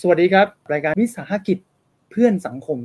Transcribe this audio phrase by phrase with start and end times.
[0.00, 1.58] สวัสดีครับ รายการวิสาหกิจ
[2.10, 2.84] เพื่อนสังคม ก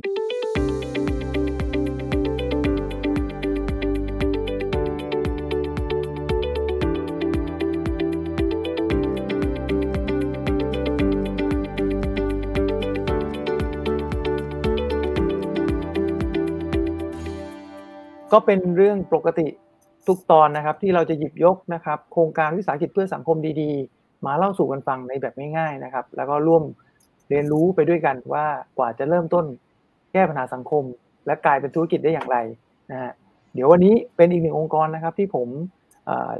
[18.36, 19.46] ็เป็นเรื่องปกติ
[20.06, 26.64] ทุกตอนนะครับ ที่เราจะหยิบยกนะครับ โครงการวิสาหกิจเพื่อสังคมดีๆ มาเล่าสู่กันฟังในแบบง่ายๆนะครับ แล้วก็ร่วม
[27.30, 28.46] เรียนรู้ไปด้วยกันว่า
[28.78, 29.44] กว่าจะเริ่มต้น
[30.12, 30.84] แก้ปัญหาสังคม
[31.26, 32.36] และกลายเป็นธุรกิจได้อย่างไร
[32.90, 33.12] นะฮะ
[33.54, 35.48] เดี๋ยววันนี้เป็นอีกหนึ่งองค์กรนะครับ ที่ผม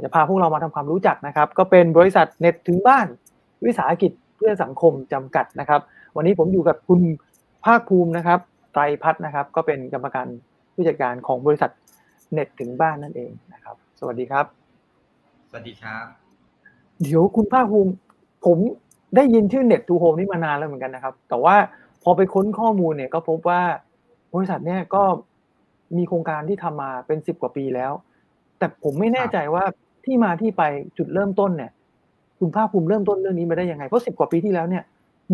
[0.03, 3.07] จะพาพวกเรามาทำความรู้จักนะครับ ก็เป็นบริษัทเน็ตถึงบ้าน
[3.65, 5.81] วิสาหกิจเพื่อสังคมจำกัดนะครับ
[6.15, 7.01] วันนี้ผมอยู่กับคุณ
[7.65, 8.39] ภาคภูมินะครับ
[8.73, 10.27] ไตรพัฒนะครับ ก็เป็นกรรมการ
[10.73, 11.71] ผู้จัดการของบริษัท
[12.33, 14.45] เน็ตถึงบ้านนั่นเองนะครับ สวัสดีครับ
[15.49, 16.05] สวัสดีครับ
[17.01, 17.91] เดี๋ยวคุณภาคภูมิ
[18.45, 18.57] ผม
[19.15, 21.55] ได้ยินชื่อ Net to Home นี่มานานแล้วเหมือนกันนะครับ แต่ว่า
[22.03, 23.61] พอไปค้นข้อมูลเนี่ยก็พบว่า
[24.33, 25.03] บริษัทเนี่ยก็
[25.97, 27.91] มีโครงการที่ทำมาเป็นสิบกว่าปีแล้ว
[28.57, 29.63] แต่ผมไม่แน่ใจว่า
[30.05, 30.63] ที่มาที่ไป
[30.97, 31.71] จุดเริ่มต้นเนี่ย
[32.39, 34.83] คุณภาคภูมิเริ่มต้นเรื่องนี้มาได้ยังไง เพราะสิบกว่าปีที่แล้วเนี่ย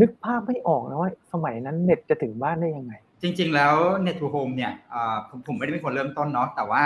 [0.01, 3.73] นึกภาพไม่ออกนะว่าสมัยนั้นเน็ตจะถึงบ้านได้ยังไง จริง ๆ แล้ว
[4.05, 4.71] Net to Home เนี่ย
[5.29, 6.83] ผมผมไม่ได้เป็นคนเริ่มต้นเนาะแต่ว่า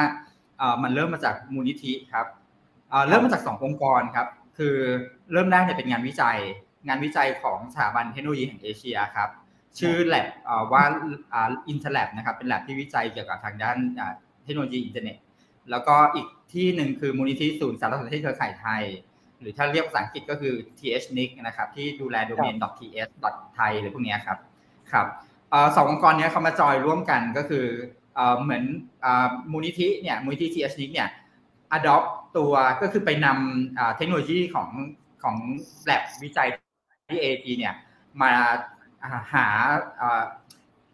[0.84, 2.26] มันเริ่มมาจากมูลนิธิครับ
[3.08, 4.76] เริ่มมาจากสององค์กรครับ คือ
[5.32, 6.38] เริ่มแรกเนี่ยเป็นงานวิจัย
[6.90, 9.30] งานวิจัยของสถาบันเทคโนโลยีแห่งเอเชียครับ
[9.80, 10.28] ชื่อแล็บ
[10.72, 10.84] ว่า
[11.70, 13.78] intERLab นะครับ เป็นแล็บที่วิจัยเกี่ยวกับทางด้าน
[14.44, 15.18] เทคโนโลยีอินเทอร์เน็ต
[15.72, 18.84] แล้วก็อีกที่หนึ่งคือมูลนิธิศูนย์สารสนเทศเครือข่ายไทย
[19.40, 23.10] หรือถ้าเรียกภาษาอังกฤษก็คือ THNIC นะครับ ที่ดูแลโดเมน .th
[23.58, 24.38] .thai หรือพวกนี้ครับ
[24.92, 25.08] ครับ
[25.76, 27.66] สององค์กรนี้เขามาจอยร่วมกันก็คือ
[28.42, 28.64] เหมือน
[29.52, 31.10] มูลนิธิเนี่ยมูลนิธิ thnic เนี่ย
[31.78, 34.70] adopt ตัวก็คือไปนำเทคโนโลยีของ
[35.24, 35.38] ของ
[35.86, 36.48] แลบวิจัย
[37.10, 37.74] ที่ AT เนี่ย
[38.22, 38.32] มา
[39.12, 39.20] หา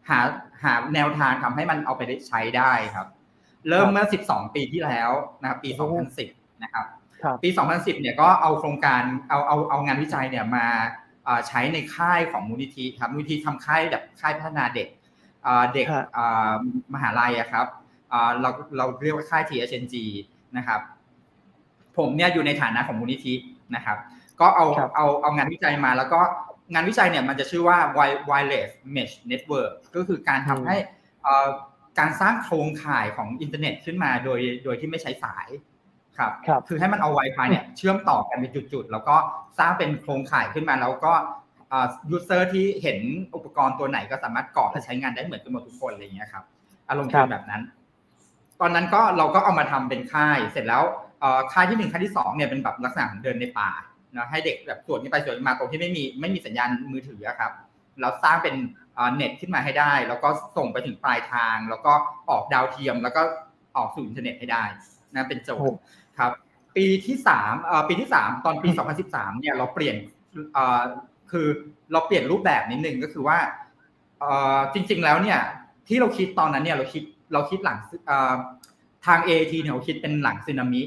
[0.09, 0.19] หา
[0.63, 3.07] หาแนวทางทำให้มันเอาไปใช้ได้ครับ
[3.69, 5.69] เริ่มเมื่อ 12 ปีที่แล้วนะครับปี
[6.15, 6.85] 2010 นะครับ
[7.43, 10.67] ปี 2010 เนี่ยก็เอาโครงการเอาเอาเอางานวิจัยเนี่ยมา
[11.47, 14.87] ใช้ในค่ายของมูลนิธิครับมูลนิธิทำค่ายแบบค่ายพัฒนาเด็ก
[15.73, 15.85] เด็ก
[16.93, 17.67] มหาลัยครับ
[18.41, 19.95] เราเราเรียกว่าค่าย THNG
[20.57, 20.81] นะครับ
[21.97, 23.33] ผมเนี่ยอยู่ในฐานะของมูลนิธิ
[23.75, 23.97] นะครับ
[24.41, 24.65] ก็เอา
[24.95, 26.19] เอาเอางานวิจัยมาแล้วก็
[26.73, 27.77] งานวิจัยเนี่ยมันจะชื่อว่า
[28.29, 30.75] wireless mesh network ก็คือการทำให้
[31.99, 35.47] การสร้างโครงข่ายของอินเทอร์เน็ตขึ้นมาโดยโดยที่ไม่ใช้สาย
[36.17, 36.31] ครับ
[36.67, 39.15] คือให้มันเอา Wi-Fi เนี่ยเชื่อมต่อกันเป็นจุดๆ แล้วก็
[39.59, 41.13] สร้างเป็นโครงข่ายขึ้นมาแล้วก็
[42.09, 42.99] user ที่เห็น
[43.35, 46.43] อุปกรณ์ตัวไหนก็สามารถเกาะและใช้งานได้เหมือนกันหมดทุกคนอะไรอย่างเงี้ยครับ
[46.89, 47.61] อารมณ์เป็นแบบนั้น
[48.61, 50.83] ตอนนั้นก็เราก็เอามาทำเป็นค่าย เสร็จแล้ว
[51.53, 53.69] ค่ายที่หนึ่งค่ายที่สองเนี่ยเป็นแบบลักษณะเดินในป่า
[54.17, 57.51] นะให้เด็กแบบสวดนี้ไปสวดมาตรงที่ไม่มีไม่มีสัญญาณมือถือครับ
[57.99, 58.55] แล้วสร้างเป็น
[59.15, 61.93] เน็ตขึ้นมาให้ได้ แล้วก็ส่งไปถึงปลายทาง แล้วก็
[62.29, 63.21] ออกดาวเทียม แล้วก็
[63.77, 64.63] ออกสู่อินเทอร์เน็ตให้ได้
[65.15, 65.79] นะเป็นโจทย์
[66.19, 66.31] ครับ
[66.75, 67.53] ปีที่สาม
[67.89, 69.95] ปีที่สามตอนปีสองพันสิบสามเนี่ยเราเปลี่ยน
[71.31, 71.47] คือ
[71.91, 73.37] เราเปลี่ยนรูปแบบนิดนึงก็คือว่า
[74.73, 75.39] จริง ๆ แล้วเนี่ย
[75.87, 77.03] ที่เราคิดตอนนั้นเนี่ยเราคิด
[77.33, 77.77] เราคิดหลัง
[79.05, 80.81] ทาง AT เนี่ยเราคิดเป็นหลังสึนามิ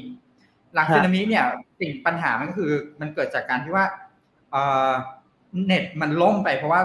[0.73, 1.45] หลังสึนามิเนี่ย
[1.79, 2.71] สิ่งปัญหามันก็คือ
[3.01, 3.85] มันเกิดจากการที่ว่า
[5.65, 6.81] เน็ตมันล่มไปเพราะว่า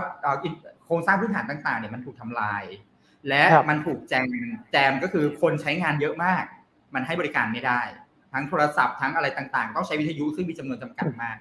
[0.85, 2.65] โครงสร้างพื้นฐานต่าง ๆเนี่ยมันถูกทำลาย
[3.29, 4.25] และมันถูกแจม
[4.73, 6.45] แจมก็คือคนใช้งานเยอะมาก
[6.95, 7.81] มันให้บริการไม่ได้
[8.33, 11.37] ทั้งโทรศัพท์ทั้งอะไรต่างๆ ต้องใช้วิทยุซึ่งมีจำนวนจำกัดมาก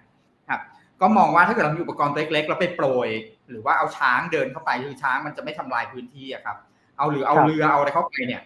[0.49, 0.61] ครับ
[1.01, 3.09] ก็มองว่าถ้าเกิดเรามีอุปกรณ์เล็กๆเราไปโปรย
[3.49, 6.57] หรือว่าเอาช้างเดินเข้าไปคือช้างมันจะไม่ทำลายพื้นที่ครับ
[6.97, 8.41] เอาหรือเอาเรือเอาอะไรเข้าไปเนี่ย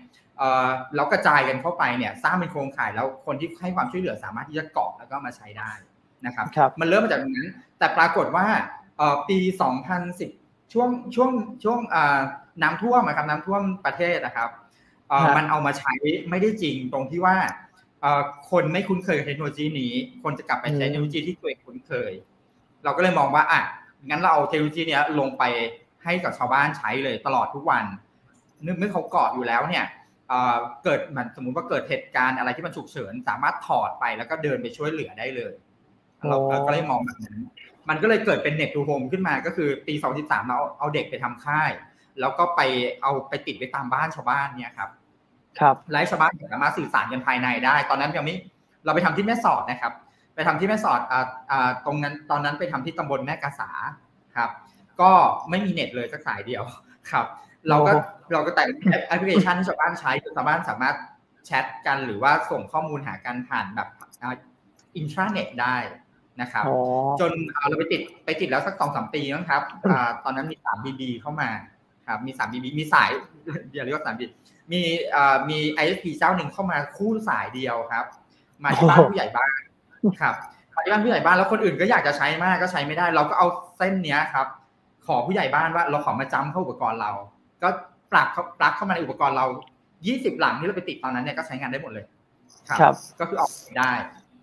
[0.96, 5.72] เรากระจายกันเข้าไปเนี่ยสร้างเป็นโครงข่ายแล้วคนที่ให้ความช่วยเหลือสามารถที่จะเกาะแล้วก็มาใช้ได้
[6.26, 6.46] นะครับ
[6.80, 7.50] มันเริ่มมาจากตรงนั้น
[7.80, 8.46] แต่ปรากฏว่า
[9.30, 9.38] ปี
[10.06, 11.32] 2010 ช่วงช่วง
[11.64, 11.80] ช่วง
[12.64, 14.50] น้ำท่วมนะครับน้ำท่วมประเทศนะครับ
[15.38, 15.94] มันเอามาใช้
[16.30, 17.36] ไม่ได้จริงตรงที่ว่า
[18.52, 19.94] คนไม่คุ้นเคยกับเทคโนโลยีนี้
[20.24, 22.12] คนจะกลับไปใช้เทคโนโลยีที่ตัวเองคุ้นเคย
[22.84, 23.62] เราก็เลยมองว่าอะ
[24.10, 25.44] งั้นเราเอาเทคโนโลยีนี้ลงไป
[26.04, 27.86] ให้กับชาวบ้านใช้เลยตลอดทุกวัน
[28.62, 29.86] เมื่อเขาเกาะอยู่แล้วเนี่ย
[30.84, 35.54] เกิดมันสมมุติว่าเกิดเหตุการณ์อะไรที่มันฉุกเฉิน สามารถถอดไปแล้วก็เดินไปช่วยเหลือได้เลย
[36.30, 37.40] เราก็เลยมองแบบนั้น
[37.90, 41.72] มันก็เลยเกิดเป็น Net2Home ขึ้นมาก็คือปี 2013เราเอาเด็กไปทำค่าย
[42.20, 42.62] แล้วก็ไป
[43.02, 44.90] เอาไปติดไว้ตามบ้านชาวบ้านเนี่ยครับ
[45.60, 48.36] ครับให้ชาวบ้านสามารถสื่อสารกันภายในได้ ตอนนั้นยังไม่
[48.86, 49.94] เราไปทำที่แม่สอดนะครับ
[50.36, 53.70] ไปทำที่แม่สอดอ่าอ่าตรงนั้นตอนนั้นไปทำที่ตำบลแม่กาสา
[54.36, 54.50] ครับ
[55.02, 55.12] ก็
[55.50, 56.64] ไม่มีเน็ตเลยสักสายเดียว
[57.12, 57.26] ครับ
[57.70, 57.92] เราก็
[58.34, 58.68] เราก็แต่ง
[59.08, 60.96] แอปพลิเคชันที่ชาวบ้านใช้ชาวบ้านสามารถ
[61.46, 63.90] แชทกันหรือว่าส่งข้อมูลหากันผ่านแบบ
[64.96, 65.76] อินทราเน็ตได้
[66.42, 66.78] นะครับอ๋อ
[67.22, 71.50] จนอ่าเราไปติดไปติดแล้วสักสองสามปีมั้งครับอ่าตอนนั้นมีสามบีบีเข้ามา
[72.08, 73.10] ครับมีสามบีบีมีสาย
[73.74, 74.26] อย่าเรียกว่าสามบี
[74.72, 74.82] มี
[75.16, 78.06] อ่ามีไอเอสพีเจ้าหนึ่งเข้ามาคู่สายเดียวครับ
[78.64, 79.52] มาที่บ้านโอ้โหผู้ใหญ่บ้าน
[80.22, 80.36] ครับ
[80.76, 83.48] มาที่บ้านผู้ใหญ่บ้านแล้วคนอื่นก็อยากจะใช้มากก็ใช้ไม่ได้ เราก็เอา
[83.78, 84.48] เส้นเนี้ยครับ
[85.08, 87.12] ขอผู้ใหญ่บ้านว่าเราขอมาจำเข้าอุปกรณ์เรา
[87.64, 87.70] ก็
[88.12, 89.46] ปลักเข้าปลักเข้ามาในอุปกรณ์เรา
[89.98, 92.06] 20 หลังที่เราไปติดตอนนั้นเนี่ยก็ใช้งานได้หมดเลย
[92.70, 93.92] ครับ ก็คือออกได้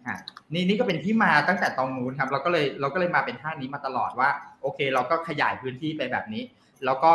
[0.09, 0.19] ฮะ
[0.55, 4.31] นี่นี่ก็เป็นที่มาตั้งแต่ตอนนู้นครับ เราก็เลยเราก็เลยมาเป็นท่านี้มาตลอดว่า
[4.63, 6.43] โอเค เราก็ขยายพื้นที่ไปแบบนี้
[6.85, 7.13] แล้วก็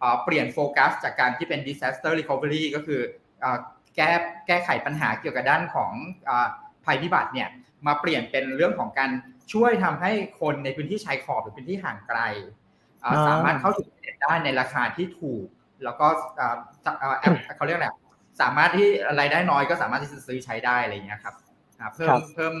[0.00, 3.00] เอ่อเปลี่ยนโฟกัสจากการที่เป็น disaster recovery ก็คือ
[3.40, 3.58] เอ่อ
[3.96, 4.10] แก้
[4.46, 5.92] แก้ไขปัญหาเกี่ยวกับด้านของ
[6.26, 6.46] เอ่อ
[6.84, 7.48] ภัยพิบัติเนี่ย
[7.86, 9.10] มาเปลี่ยนเป็นเรื่องของการ
[9.52, 12.20] ช่วยทำให้คนในพื้นที่ชายขอบหรือพื้นที่ห่างไกล
[13.00, 15.44] เอ่ออ่าสามารถเข้าถึงอินเทอร์เน็ตได้ในราคาที่ถูก
[15.84, 16.06] แล้วก็
[16.36, 17.88] เอ่อจะเอ่อแอปเขาเรียกอะไร
[18.40, 18.88] สามารถที่
[19.20, 21.34] รายได้น้อยก็สามารถที่จะซื้อใช้ได้อะไรอย่างเงี้ยครับ
[21.80, 22.54] อ่าเพิ่มครับเพิ่ม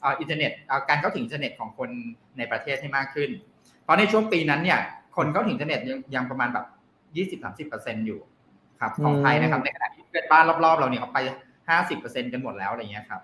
[0.00, 1.90] เอ่ออินเทอร์เน็ตเอ่อการเข้าถึงอินเทอร์เน็ตของคน
[2.38, 3.30] ในประเทศให้มากขึ้น
[3.82, 4.78] เพราะในช่วงปีนั้นเนี่ย
[5.16, 6.66] คนเข้าถึงอินเทอร์เน็ตยังยังประมาณแบบ
[7.16, 8.20] ยี่สิบสามสิบเปอร์เซ็นต์อยู่
[8.80, 11.18] ครับของไทยนะครับในขณะที่เพื่อนบ้านรอบๆ เราเนี่ยเขาไป
[11.68, 13.20] ห้าสิบเปอร์เซ็นต์กันหมดแล้วอะไรเงี้ยครับ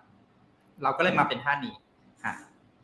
[0.82, 1.74] เราก็เลยมาเป็นท่านี้
[2.24, 2.34] ฮะ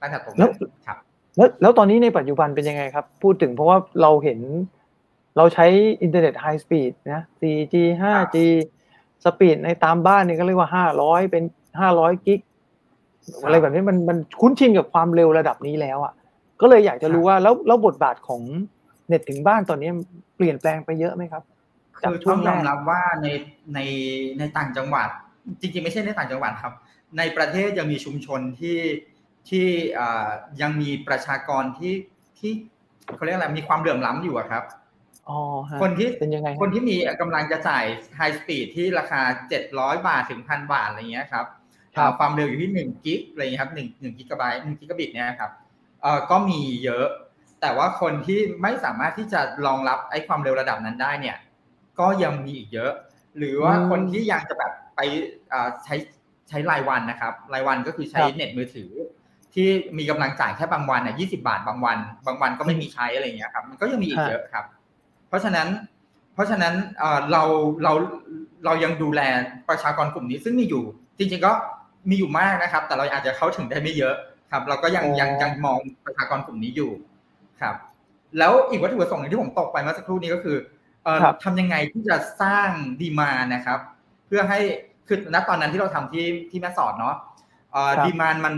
[0.01, 0.53] ตั้งแต่ตรงนั้นแล้ว
[0.87, 0.97] ครับ
[1.37, 4.41] แล้วแล้วตอนนี้ในปัจจุบันเป็นยังไงครับ พูดถึงเพราะว่าเราเห็น
[5.37, 5.67] เราใช้
[6.03, 8.37] อินเทอร์เน็ต high speed นะ 4G 5G
[9.25, 11.45] speed ในตามบ้านเนี่ยก็เรียกว่า 500 เป็น
[11.85, 12.41] 500 gig
[13.31, 16.13] ครับอะไรแบบนี้มันมันคุ้นชินกับความเร็วระดับนี้แล้วอะ
[16.61, 18.43] ก็เลยอยากจะรู้ว่าแล้วแล้วบทบาทของ
[19.09, 19.91] เน็ตถึงบ้านตอนนี้
[20.37, 21.43] เปลี่ยนแปลงไปเยอะไหมครับ
[22.03, 23.27] จากช่วงแรกคือต้องยอมรับว่าใน
[23.75, 23.79] ใน
[24.39, 25.09] ในต่างจังหวัด
[25.61, 26.75] จริงๆ ไม่ใช่ในต่างจังหวัดครับ
[27.19, 28.79] ในประเทศยังมีชุมชนที่
[29.49, 29.67] ที่
[29.99, 30.29] อ่า
[30.63, 31.95] ยังมีประชากรที่
[32.39, 32.53] ที่
[33.15, 34.65] เขาเรียกอะไรมีความเหลื่อมล้ำอยู่อะครับ
[35.31, 35.39] อ๋อ
[35.71, 37.85] ฮะคนที่เป็นยังไงคนที่มีกำลังจะจ่าย
[38.17, 39.21] high speed ที่ราคา
[39.65, 41.47] 700 บาทถึงพันบาทอะไรเงี้ยครับ
[41.97, 45.51] ครับ อ่าความเร็วอยู่ที่1 gig อะไรเงี้ยครับ1 1กิกะไบต์1กิกะบิตเนี่ยครับ
[46.03, 47.07] เอ่อก็มีเยอะ
[47.61, 51.37] แต่ว่าคนที่ไม่สามารถที่จะรองรับไอ้ความเร็วระดับนั้นได้เนี่ย
[52.01, 52.93] ก็ยังมีอีกเยอะ
[53.39, 55.01] หรือว่าอืมคนที่ยังจะแบบไป
[55.53, 55.95] อ่าใช้
[56.49, 58.91] ใช้รายวันนะครับรายวันก็คือใช้ครับ เน็ตมือถือ
[59.55, 64.65] ที่มีกำลังจ่ายแค่บางวันอะ20 บาทบางวัน บางวันก็ไม่มีใช้อะไรเงี้ยครับมันก็ยังมีอีกฮะเยอะครับ
[65.33, 65.69] เพราะฉะนั้น
[66.35, 67.43] เพราะฉะนั้นเอ่อเรา
[67.85, 67.93] เรา
[68.65, 69.21] เรายังดูแล
[69.69, 70.85] ประชากรกลุ่มนี้ซึ่งมีอยู่
[71.19, 71.53] จริงๆก็
[72.11, 74.15] มีอยู่มากนะครับ แต่เราอาจจะเข้าถึงได้ไม่เยอะ
[74.51, 76.91] ครับ เราก็ยังอ๋อยังยังมองประชากรกลุ่มนี้อยู่
[77.61, 77.75] ครับ
[78.39, 80.57] แล้วอีกวัตถุประสงค์หนึ่งที่ผมตกไปเมื่อสักครู่นี้ก็คือ
[81.05, 82.69] เอ่อครับทำยังไงที่จะสร้าง
[83.01, 83.79] ดีมานะครับ
[84.27, 84.61] เพื่อให้
[85.09, 87.17] คือณตอนนั้นที่เราทำที่ที่แม่สอดเนาะ
[87.75, 88.55] ครับดีมานมัน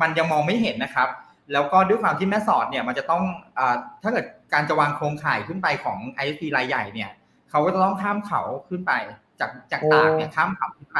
[0.00, 1.08] มันยังมองไม่เห็นนะครับ
[1.52, 3.22] แล้วก็ด้วยความที่แม่สอดเนี่ยมันจะต้อง
[3.58, 7.10] อาถ้าเกิดการจะวางโครงข่ายขึ้นไปของ ISP รายใหญ่เนี่ย
[7.50, 8.92] เขาก็จะต้องข้ามเขาขึ้นไป
[9.40, 10.98] จากจากโอ้ตากเนี่ยข้ามเขาขึ้นไป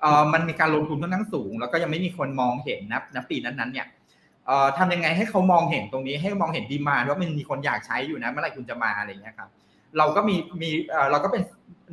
[0.00, 3.86] เอ่อมันมีการลงทุนค่อนข้างสูง แล้วก็ยังไม่มีคนมองเห็นนะณปีนั้นๆเนี่ย
[4.46, 9.48] เอ่อทำยังไงให้เขามองเห็นตรงนี้ให้มองเห็นดีมาว่ามันมีคนอยากใช้อยู่นะเมื่อไหร่คุณจะมาอะไรอย่างเงี้ยครับ
[9.98, 11.42] เราก็มีมีเอ่อเราก็เป็น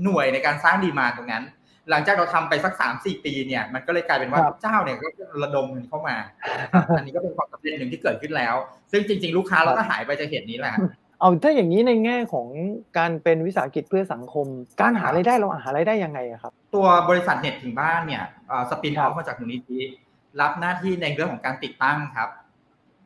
[0.03, 1.43] หน่วยในการสร้างดีมาตรงนั้น
[1.89, 5.07] หลังจากเราทำไปสักสามสี่ปีเนี่ย มันก็เลยกลายเป็นว่าครับเจ้าเนี่ยก็
[5.43, 6.15] ระดมเงินเข้ามา
[6.97, 8.55] อันนี้ก็เป็นความสำเร็จหนึ่งที่เกิดขึ้นแล้ว
[8.91, 10.73] ซึ่งจริง ๆ ลูกค้าเราก็หายไปจะเห็นนี้แหละ
[11.19, 12.47] เอาถ้าอย่างนี้ในแง่ของ
[12.97, 14.47] การเป็นวิสาหกิจเพื่อสังคม
[14.81, 18.23] การหารายได้เราหารายได้ยังไงอะครับ ตัวบริษัทเน็ตถึงบ้านเนี่ย
[18.69, 19.79] spin off ครับ มาจากมูลนิธิ
[20.41, 22.29] รับหน้าที่ในเรื่องของการติดตั้งครับ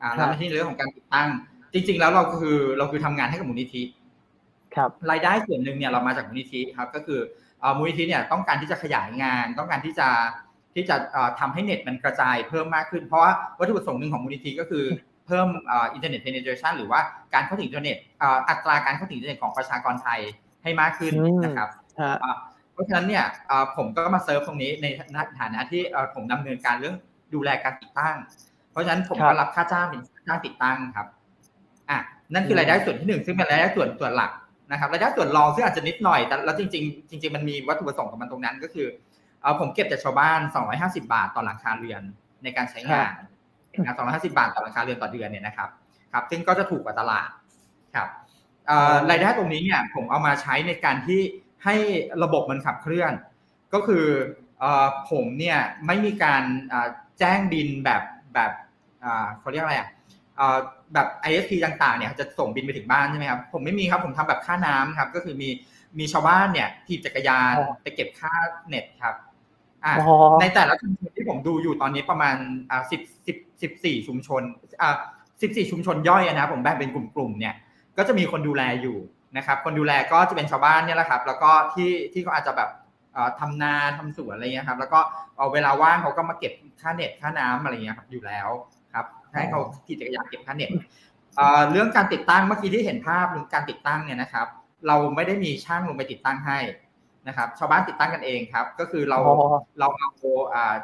[0.01, 1.27] อ่าครับรับหน้าที่ในเรื่องของการติดตั้ง
[1.73, 3.81] จริง ๆ แล้วเราคือเราคือทำงานให้กับมูลนิธิ
[4.75, 10.07] ครับรายได้ส่วนหนึ่งเนี่ยเรามาจากมูลนิธิครับ ก็คือเอ่อ มูลนิธิเนี่ยต้องการที่จะขยายงาน ต้องการที่จะ
[10.75, 14.85] ที่จะเอ่อทำให้เน็ตมันกระจายเพิ่มมากขึ้น เพราะว่าวัตถุประสงค์หนึ่งของมูลนิธิก็คือ
[15.27, 16.99] เพิ่มอินเทอร์เน็ตเพเนเ r ชันหรือว่า
[17.33, 17.97] การเข้าถึงอินเทอร์เน็ต
[18.49, 20.19] อัตราการเข้าถึงอินเทอร์เน็ตของประชากรไทย
[20.63, 21.13] ให้มากขึ้น
[21.43, 21.69] นะครับ
[22.73, 23.25] เพราะฉะนั้นเนี่ย
[23.77, 24.87] ผมก็มาเซิร์ฟตรงนี้ใน
[25.39, 25.81] ฐานะที่
[26.13, 26.95] ผมดำเนินการเรื่อง
[27.33, 28.15] ดูแลการติดตั้ง
[28.71, 31.07] เพราะฉะนั้นผมก็รับค่าจ้างเป็นค่าจ้างติดตั้งครับ
[31.89, 31.99] อะ
[32.33, 34.31] นั่นคือรายได้ส่วนที่หนึ่งซึ่งเป็นรายได้ส่วนส่วนหลัก
[34.71, 38.87] นะครับรายได้ส่วนรองซึ่งอาจจะนิดหน่อยแต่แล้วจริงๆจริง ๆ มันมีวัตถุประสงค์กับมันตรงนั้นก็คือ
[39.41, 40.39] เอ่อผมเก็บจากชาวบ้าน
[40.75, 42.01] 250 บาทต่อหลังคาเรือน
[42.43, 43.11] ในการใช้งาน
[43.85, 43.95] นะ
[44.27, 45.69] 250 บาทต่อหลังคาเรือนต่อเดือนเนี่ยนะครับ
[46.13, 47.29] ครับ ซึ่งก็จะถูกกว่าตลาด
[47.95, 48.07] ครับ
[48.67, 51.21] เอ่อรายได้ตรงนี้เนี่ยผมเอามาใช้ในการที่
[51.65, 51.75] ให้
[52.23, 53.13] ระบบมันขับเคลื่อน
[53.73, 54.05] ก็คือ
[54.59, 55.57] เอ่อผมเนี่ย
[55.87, 56.87] ไม่มีการอ่า
[57.19, 58.01] แจ้งบินแบบ
[58.33, 58.51] แบบ
[59.03, 59.98] อ่าเขาเรียกอะไรอะอ่า
[60.93, 65.49] แบบ ISP ต่างๆเนี่ยจะส่งบินไปถึงบ้านใช่ไหมครับผมไม่มีครับผมทำแบบค่าน้ำครับ ก็คือมี
[65.99, 68.33] มีชาวบ้านเนี่ยถีบจักรยานอ๋อไปเก็บค่า
[68.67, 69.15] เน็ตครับ
[69.85, 72.35] อ่าอ๋อในแต่ละชุมชนที่ผมดูอยู่ตอนนี้ประมาณ
[72.71, 74.41] อ่าสิบสิบสิบสี่ชุมชน
[74.81, 74.95] อ่า
[75.41, 77.55] สิบสี่ชุมชนย่อยอะนะผมแบ่งเป็นกลุ่มๆเนี่ย
[77.97, 78.97] ก็จะมีคนดูแลอยู่
[79.37, 82.69] นะครับ คนดูแลก็จะเป็นชาวบ้านเนี่ยแหละครับ แล้วก็ที่ที่เขาอาจจะแบบ
[83.13, 84.99] เอ่อทำนาทำสวนอะไรเงี้ยครับ แล้วก็
[85.37, 88.78] เอาเวลาว่างเขาก็มาเก็บค่าเน็ตค่าน้ำอะไรเงี้ยครับอยู่แล้วครับ
[89.33, 90.71] ให้เขาขี่จักรยานเก็บค่าเน็ต
[91.71, 94.47] เรื่องการติดตั้งเมื่อกี้ที่เห็นภาพเรื่องการติดตั้งเนี่ยนะครับ
[94.87, 96.59] เราไม่ได้มีช่างลงไปติดตั้งให้
[97.27, 99.19] นะครับ ชาวบ้านติดตั้งกันเองครับ ก็คือเรา
[99.79, 100.09] เราเอา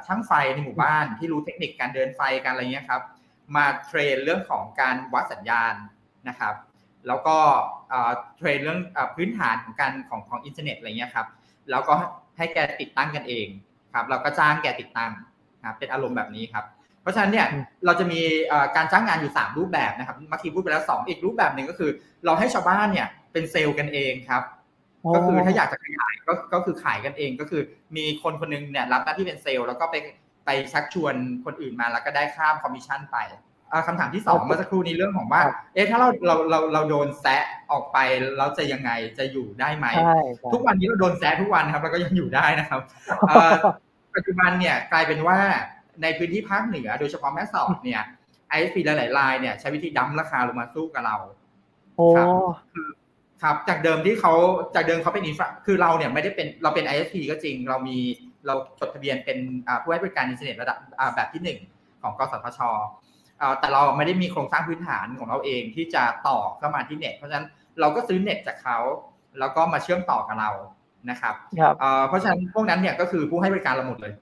[0.05, 3.01] ช่างไฟในหมู่บ้านที่รู้เทคนิคการเดินไฟการอะไรเงี้ยครับ
[3.55, 5.73] มา train เรื่องของการวัดสัญญาณ
[6.29, 6.55] นะครับ
[7.07, 7.37] แล้วก็
[8.38, 8.79] train เรื่อง
[9.15, 11.27] พื้นฐานของการของของอินเทอร์เน็ตอะไรเงี้ยครับ
[11.69, 11.93] แล้วก็
[12.37, 13.47] ให้แกติดตั้งกันเอง
[13.93, 15.11] ครับ เราก็จ้างแกติดตั้ง
[15.65, 16.65] ครับเป็นอารมณ์แบบนี้ครับ
[17.05, 17.47] เพราะฉะนั้นเนี่ย
[17.85, 18.19] เราจะมี
[18.75, 21.91] การจ้างงานอยู่ 3 รูปแบบนะครับเมื่อกี้พูดไปแล้ว 2 อีกรูปแบบหนึ่งก็คือ
[22.25, 24.43] เราให้ชาวบ้านเนี่ยเป็นเซลล์กันเองครับ
[25.15, 27.62] ก็คือถ้าอยากจะขยายก็ก็คือขายกันเองก็คือ
[27.97, 29.95] มีคนคนนึงเนี่ยรับหน้าที่เป็นเซลล์แล้วก็ไป
[30.45, 31.13] ไปชักชวน
[31.45, 33.17] คนอื่นมาแล้วก็ได้ค่าคอมมิชชั่นไป
[33.88, 35.41] คำถามที่สองเมื่อสักครู่นี้เรื่องของว่า
[35.74, 37.97] เอ๊ะถ้าเราเราเราเราโดนแซะออกไป
[38.38, 39.85] เราจะยังไงจะอยู่ได้ไหม
[40.53, 42.81] ทุกวันนี้เราโดนแซะทุกวันครับเราก็ยังอยู่ได้นะครับ
[44.15, 45.39] ปัจจุบันเนี่ยกลายเป็นว่า
[46.01, 48.01] ในพื้นที่ภาคเหนือโดยเฉพาะแม่สอดเนี่ย
[48.50, 51.17] ISP หลายๆรายเนี่ยใช้วิธี dump ราคาลงมาสู้กับเรา
[52.15, 52.27] ครับ
[52.73, 52.87] คือ
[53.43, 54.33] ครับจากเดิมที่เขา
[54.75, 57.97] จากเดิมเขาเป็น infra คือเราเนี่ยไม่ได้เป็นเราเป็น ISP ก็จริง เรามี
[58.47, 59.37] เราจดทะเบียนเป็น
[59.81, 60.77] ผู้ให้บริการอินเทอร์เน็ตระดับ
[61.15, 61.59] แบบที่หนึ่ง
[62.01, 62.59] ของกสทช
[63.59, 67.47] แต่เราไม่ได้มีโครงสร้างพื้นฐานของเราเองที่จะต่อเข้ามาที่เน็ต เพราะฉะนั้น
[67.79, 68.77] เราก็ซื้อเน็ตจากเขา
[69.39, 70.51] แล้วก็มาเชื่อมต่อกับเรา
[71.09, 71.35] นะครับ
[72.07, 74.13] เพราะฉะนั้นพวกนั้นเนี่ยก็คือผู้ให้บริการเราหมดเลย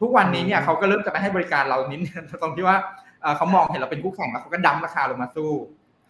[0.00, 2.00] ทุกวันนี้เนี่ยเขาก็เริ่มจะไปให้บริการเรานิด
[2.42, 2.76] ตรงที่ว่า
[3.36, 5.50] เขามองเห็นเราเป็นคู่แข่งแล้วเขาก็ดั้มราคาลงมาสู้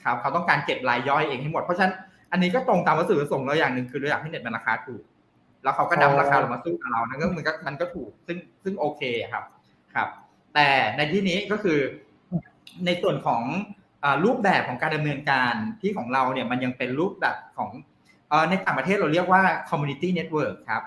[0.04, 1.94] ครับเขาต้องการเก็บรายย่อยเองให้หมดเพราะฉะนั้น
[2.32, 5.02] อันนี้ก็ตรงตามวัตถุประสงค์เราอย่างหนึ่งคือเราอยากให้เน็ตมันราคาถูก
[5.62, 9.02] แล้วเขาก็ดั้มราคาลงมาสู้กับเรานั่นก็มันก็มันก็ถูกซึ่งซึ่งโอเค
[9.32, 9.44] ครับ
[9.94, 10.08] ครับ
[10.54, 11.78] แต่ในที่นี้ก็คือ
[12.86, 13.42] ในส่วนของ
[14.24, 17.70] รูปแบบของการดำเนินการที่ของเราเนี่ยมันยังเป็นรูปแบบของ
[18.50, 20.82] ในต่างประเทศเราเรียกว่า community network ครับ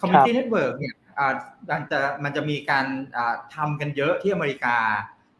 [0.00, 0.94] community network เนี่ย
[1.70, 2.86] มันจะมันจะมีการ
[3.54, 4.78] ทำกันเยอะที่อเมริกา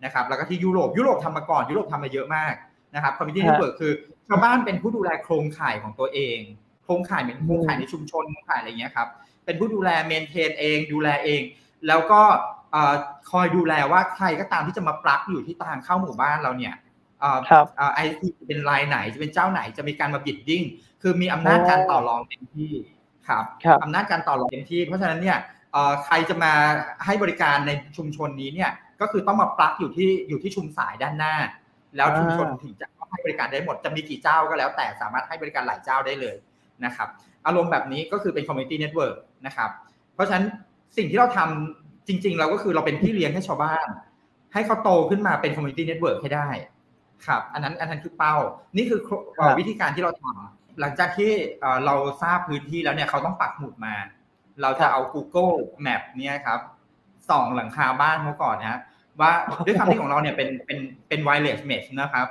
[0.05, 2.55] นะครับแล้วก็ที่ยุโรปยุโรปทำมาก่อนยุโรปทำมาเยอะมาก
[2.95, 3.93] นะครับ community network คือ
[4.29, 6.39] ชาวบ้านเป็นผู้ดูแลโครงข่ายของตัวเอง
[6.85, 9.09] โครงข่ายเป็นโครงข่ายในชุมชนโครงข่ายอะไรเงี้ยครับ
[9.45, 11.43] เป็นผู้ดูแล maintain เอง ดูแลเอง
[11.89, 12.23] แล้วก็
[13.31, 16.75] คอยดูแลว่าใครก็ตามที่จะมาปลักอยู่ที่ทางเข้าหมู่บ้านเราเนี่ย
[17.95, 20.63] ISP รายไหนจะเป็นเจ้าไหนจะมีการมา bidding
[21.03, 22.73] คือมีอำนาจการต่อรองเต็มที่
[23.29, 23.45] ครับ
[23.83, 25.39] อำนาจการต่อรองเต็มที่ เพราะฉะนั้นเนี่ย
[26.05, 26.53] ใครจะมา
[27.07, 31.35] ให้บริการในชุมชนนี้เนี่ยก็คือต้องมาปลักอยู่ที่อยู่ที่ชุมสายด้านหน้า
[31.97, 36.37] แล้วชุมชนถึงจะให้บริการได้หมดจะมีกี่เจ้าก็แล้ว แต่สามารถให้บริการหลายเจ้าได้เลย
[36.85, 37.09] นะครับ
[37.47, 39.71] อารมณ์แบบนี้ก็คือเป็น community network นะครับ
[40.15, 40.47] เพราะฉะนั้น
[40.97, 43.87] สิ่งที่เราทำจริง ๆ เราก็คือเราเป็นพี่เลี้ยงให้ชาวบ้าน
[44.53, 46.49] ให้เขาโตขึ้นมาเป็น community network ให้ได้
[47.27, 48.35] ครับอันนั้นอันนั้นคือเป้า
[48.77, 49.01] นี่คือ
[49.59, 51.31] วิธีการที่เราทำหลังจากที่
[51.87, 53.95] เราทราบพื้นที่แล้วเนี่ยเขาต้องปักหมุดมา
[54.61, 55.55] เราจะเอา Google
[55.87, 56.61] Map เนี่ยครับ
[57.29, 58.81] ส่องหลังคาบ้านเขาก่อนนะ
[59.21, 59.33] ว่า
[59.67, 60.79] ด้วยความที่ของเราเนี่ยเป็นเป็น
[61.09, 62.27] เป็น wireless mesh นะครับ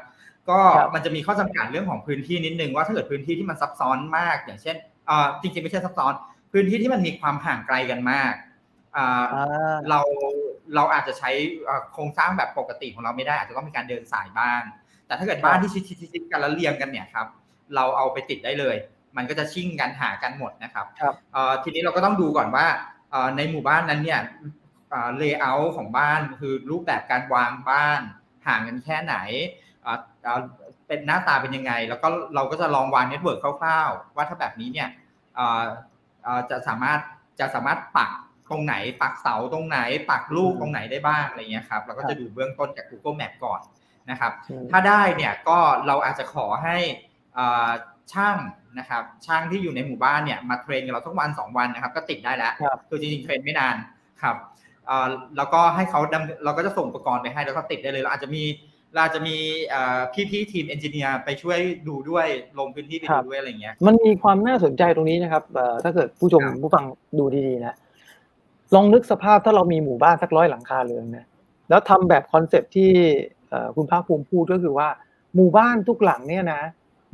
[0.49, 0.59] ก็
[0.93, 4.75] มันจะมีข้อจำกัดเรื่องของพื้นที่นิดนึงว่าถ้าเกิดพื้นที่ที่มันซับซ้อนมาก อย่างเช่น
[5.41, 6.13] จริงๆไม่ใช่ซับซ้อน
[6.51, 8.33] พื้นที่ที่มันมีความห่างไกลกันมาก
[9.89, 9.99] เรา
[10.75, 11.29] เราอาจจะใช้
[11.93, 14.61] โครงสร้างแบบปกติของเราไม่ได้ อาจจะต้องมีการเดินสายบ้าง
[15.07, 17.27] แต่ถ้าเกิดบ้านที่ชิดๆกันแล้วเรียงกันเนี่ยครับ
[17.75, 18.75] เราเอาไปติดได้เลย
[19.17, 20.85] มันก็จะชิ่งกันหากันหมดนะครับ
[21.63, 22.67] ทีนี้เราก็ต้องดูก่อนว่า
[23.37, 24.21] ในหมู่บ้านนั้นเนี่ย
[25.17, 28.01] layout ของบ้านคือรูปแบบการวางบ้าน
[28.47, 29.15] ห่างกันแค่ไหน
[30.87, 34.89] เป็นหน้าตาเป็นยังไง แล้วก็เราก็จะลองวาง network คร่าวๆ ว่าถ้าแบบนี้เนี่ย
[36.49, 36.99] จะสามารถ
[37.39, 38.11] จะสามารถปัก
[38.49, 43.61] ตรงไหน ปักเสาตรงไหน ปักลูกตรงไหนได้บ้างอะไรเงี้ยครับเราก็จะดูเบื้องต้นจาก Google Map ก่อน
[44.09, 44.31] นะครับ
[44.71, 46.77] ถ้าได้เนี่ยก็เราอาจจะขอให้
[48.13, 48.37] ช่าง
[48.79, 52.53] นะครับช่างที่อยู่ในหมู่บ้านเนี่ยมาเทรนกับเราทุกวัน2วันนะครับ ก็ติดได้แล้ว
[52.89, 53.75] คือจริงๆเทรนไม่นาน
[54.21, 54.35] ครับ
[55.37, 58.43] แล้วก็ให้เขาดำเราก็จะส่งอุปกรณ์ไปให้แล้วก็ติดได้เลยเราอาจจะมี
[58.95, 59.37] เราจะมี
[60.13, 62.27] พี่พี่ทีมเอนจิเนียร์ไปช่วยดูด้วย
[62.59, 65.43] ลงพื้นที่ไปดูด้วยอะไรเงี้ย มันมีความน่าสนใจตรงนี้นะครับ
[65.83, 66.85] ถ้าเกิดผู้ชมผู้ฟัง
[67.19, 67.75] ดูดีๆนะ
[68.75, 71.25] ลองนึกสภาพถ้าเรามีหมู่บ้านสักร้อยหลังคาเรือนนะ
[71.69, 72.89] แล้วทำแบบ concept ที่
[73.75, 74.87] คุณภาคภูมิพูดก็คือว่า
[75.35, 76.61] หมู่บ้านทุกหลังเนี่ยนะ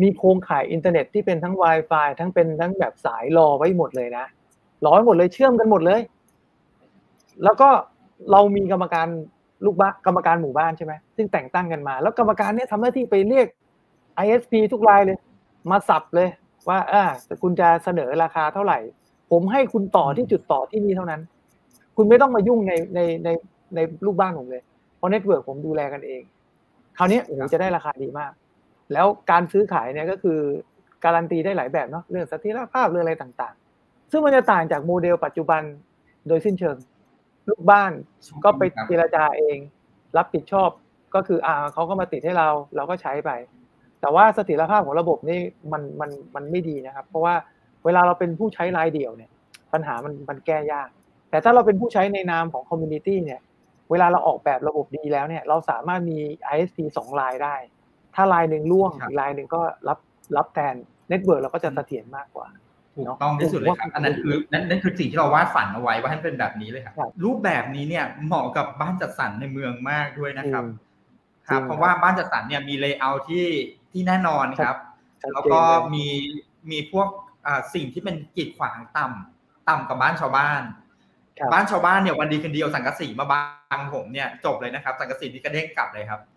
[0.01, 4.25] มีโครงข่ายอินเทอร์เน็ตที่เป็นทั้ง Wi-Fi ทั้งเป็นทั้งแบบสายรอไว้หมดเลยนะ
[4.83, 6.01] รอไว้หมดเลยเชื่อมกันหมดเลย
[7.43, 7.69] แล้วก็
[8.31, 9.07] เรามีกรรมการ
[9.65, 13.47] ลูกบ้านกรรมการหมู่บ้านใช่ไหมซึ่งแต่งตั้งกันมา แล้วกรรมการเนี่ยทำหน้าที่ไปเรียก
[14.25, 15.17] ISP ทุกรายเลย
[15.71, 16.29] มาสับเลย
[16.69, 17.03] ว่าอ่า
[17.43, 18.79] คุณจะเสนอราคาเท่าไหร่
[19.31, 21.21] ผมให้คุณต่อที่จุดต่อที่นี่เท่านั้น
[21.97, 23.29] คุณไม่ต้องมายุ่งในในใน
[23.75, 24.63] ในลูกบ้านผมเลย
[24.97, 26.21] เพราะ network ผมดูแลกันเอง
[26.97, 28.31] คราวนี้โอ้โหจะได้ราคาดีมาก
[28.93, 30.39] แล้วการซื้อขายเนี่ยก็คือ
[31.03, 35.61] การันตีได้หลายแบบเนาะเรื่องเสถียรภาพเรื่องอะไรต่างๆ ซึ่งมันจะต่างจากโมเดลปัจจุบัน
[36.27, 36.77] โดยสิ้นเชิง
[37.49, 37.91] ลูกบ้าน
[38.43, 39.57] ก็ไปเจรจาเอง
[40.17, 40.69] รับผิดชอบ
[41.13, 43.31] ก็ก็คืออ่าเขาก็มาติดให้เราเราก็ใช้ไป
[44.01, 45.39] แต่ว่าเสถียรภาพของระบบนี่
[45.71, 47.35] มันมันมันไม่ดีนะครับ เพราะว่า
[47.85, 49.31] เวลาเราเป็นผู้ใช้รายเดี่ยวเนี่ย
[49.73, 50.89] ปัญหามันมันแก้ยาก
[51.29, 53.41] แต่ถ้าเราเป็นผู้ใช้ในนามของ community เนี่ย
[53.91, 56.19] เวลาเราออกแบบระบบดีแล้วเนี่ย เราสามารถมี
[56.53, 57.55] ISP สองรายได้
[58.17, 59.99] ถ้ารายหนึ่งร่วงครับอีกรายหนึ่งก็รับ
[60.37, 60.75] รับแทน
[61.09, 62.47] network เราก็จะเสถียรมากกว่า
[62.95, 73.45] ถูกต้องที่สุดเลยครับอันนั้นคือนั่นนั่นคือสิ่งที่เราวาดฝันเอาไว้ว่าให้มันเป็นแบบนี้เลยครับครับ รูปแบบนี้เนี่ยเหมาะกับบ้านจัดสรรในเมืองมากด้วยนะครับอืมครับจริงเพราะว่าบ้านจัดสรรเนี่ยมี layer ที่
[73.91, 74.77] ที่แน่นอนครับ
[75.21, 76.07] ชัดแล้วเจนก็เลยมี
[76.71, 77.07] มีพวก
[77.45, 80.61] อ่าสิ่งที่เป็นกีดขวางต่ำต่ำกว่าบ้านชาวบ้าน
[81.39, 86.21] ครับบ้านชาวบ้านเนี่ยวันดีคืนดีเอาสังกะสีมาบังผมเนี่ยจบเลยนะครับ สังกะสีนี่กระเด้งกลับเลยครับ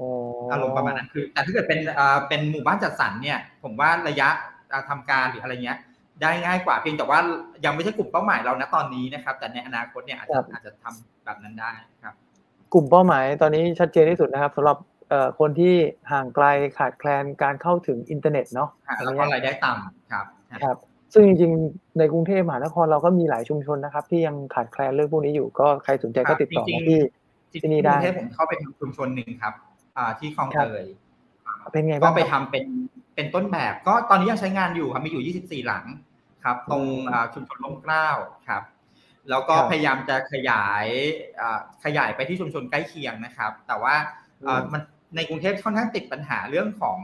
[0.00, 0.06] อ้
[0.52, 4.28] อารมณ์ประมาณนั้นคือ แต่ถ้าเกิดเป็นอ่าเป็นหมู่บ้านจัดสรรเนี่ย ผมว่าระยะ
[4.72, 5.78] อ่าทำการหรืออะไรเงี้ย
[6.22, 7.18] ได้ง่ายกว่าเพียงแต่ว่า
[7.64, 11.70] ยังไม่ใช่กลุ่มเป้าหมายเรานะตอนนี้นะครับ แต่ในอนาคตเนี่ยอาจจะอาจจะทำแบบนั้นได้
[12.04, 12.14] ครับ
[12.72, 14.78] กลุ่มเป้าหมายตอนนี้ชัดเจนที่สุดนะครับสำหรับ
[15.10, 15.74] เอ่อคนที่
[16.12, 16.46] ห่างไกล
[16.78, 20.26] ขาดแคลนการเข้าถึงอินเทอร์เน็ตเนาะอะอันแล้วนี้ก็รายได้ต่ำครับ
[20.64, 20.76] ครับ
[21.14, 27.00] ซึ่งจริงๆในกรุงเทพมหานครเราก็มีหลายชุมชนนะครับ ที่ยังขาดแคลนเรื่องพวกนี้อยู่ก็ใครสนใจก็ติดต่อจริมางที่
[27.52, 29.73] จริงที่นี่ๆได้กรุงเทพผมเข้าไปทำชุมชนหนึ่งครับอ่า
[30.18, 30.84] ที่คลองครัเตบย
[31.72, 32.66] เป็นไงก็บ้างไปคทำรับเป็น
[33.14, 35.84] เป็นต้นแบบ ก็ตอนนี้ยังใช้งานอยู่ครับมีอยู่ 24 หลัง
[36.44, 38.08] ครับ ตรงอืมอ่าชุมชนร่มเกล้า
[38.48, 38.62] ครับ
[39.30, 40.86] แล้วก็ครับพยายามจะขยาย
[41.40, 43.94] อ่าขยายไปที่ชุมชนใกล้เคียงนะครับ แต่ว่า
[44.46, 44.82] อ่าอืมมัน
[45.16, 46.98] ในกรุงเทพค่อนข้างติดปัญหาเรื่องของ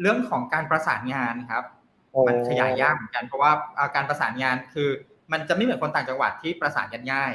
[0.00, 1.64] เรื่องของการประสานงานครับ
[2.12, 4.88] โอ้มันขยายยากเหมือนกันเพราะว่าอ่าการประสานงานคือ
[5.32, 7.32] มันจะไม่เหมือนคนต่างจังหวัดที่ประสานกันง่าย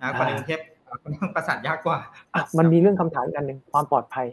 [0.00, 1.98] นะคนในกรุงเทพอ่า ค่อนข้างประสานยากกว่า
[2.34, 4.26] อะมันมีเรื่องคำถามอีกอันหนึ่งความปลอดภัย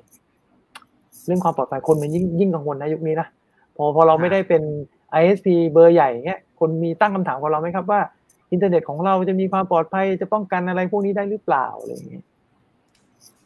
[1.26, 3.28] เรื่องความปลอดภัยคนมันยิ่งยิ่งกังวลนะยุคนี้นะ
[3.76, 4.64] พอพอเราไม่ได้เป็น
[5.22, 8.02] ISP เบอร์ใหญ่เงี้ยคนมีตั้งคำถามกับเราไหมครับว่า
[8.52, 12.24] อินเทอร์เน็ตของเราจะมีความปลอดภัยจะป้องกันอะไรพวกนี้ได้หรือเปล่าอะไรอย่างเงี้ย